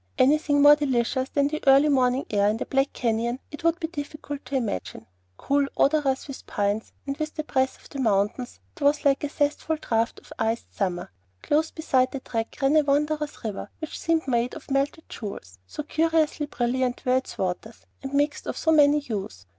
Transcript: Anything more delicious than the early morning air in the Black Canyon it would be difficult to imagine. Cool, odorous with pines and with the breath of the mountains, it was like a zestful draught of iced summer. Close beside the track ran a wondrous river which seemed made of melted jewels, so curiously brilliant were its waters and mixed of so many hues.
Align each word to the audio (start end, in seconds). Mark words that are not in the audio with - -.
Anything 0.17 0.63
more 0.63 0.75
delicious 0.75 1.29
than 1.29 1.47
the 1.49 1.63
early 1.67 1.87
morning 1.87 2.25
air 2.31 2.49
in 2.49 2.57
the 2.57 2.65
Black 2.65 2.91
Canyon 2.91 3.37
it 3.51 3.63
would 3.63 3.79
be 3.79 3.85
difficult 3.87 4.43
to 4.45 4.55
imagine. 4.55 5.05
Cool, 5.37 5.67
odorous 5.77 6.27
with 6.27 6.43
pines 6.47 6.91
and 7.05 7.15
with 7.17 7.35
the 7.35 7.43
breath 7.43 7.79
of 7.79 7.87
the 7.89 7.99
mountains, 7.99 8.59
it 8.75 8.81
was 8.81 9.05
like 9.05 9.23
a 9.23 9.29
zestful 9.29 9.75
draught 9.75 10.19
of 10.19 10.33
iced 10.39 10.73
summer. 10.73 11.11
Close 11.43 11.69
beside 11.69 12.09
the 12.11 12.19
track 12.19 12.55
ran 12.63 12.77
a 12.77 12.81
wondrous 12.83 13.43
river 13.43 13.69
which 13.77 13.99
seemed 13.99 14.27
made 14.27 14.55
of 14.55 14.71
melted 14.71 15.07
jewels, 15.07 15.59
so 15.67 15.83
curiously 15.83 16.47
brilliant 16.47 17.05
were 17.05 17.17
its 17.17 17.37
waters 17.37 17.85
and 18.01 18.11
mixed 18.15 18.47
of 18.47 18.57
so 18.57 18.71
many 18.71 18.97
hues. 18.97 19.45